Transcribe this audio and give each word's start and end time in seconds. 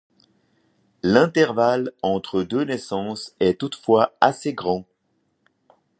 L'intervalle 1.03 1.91
entre 2.01 2.41
deux 2.41 2.63
naissances 2.63 3.35
est 3.39 3.59
toutefois 3.59 4.13
assez 4.19 4.51
grand. 4.51 4.87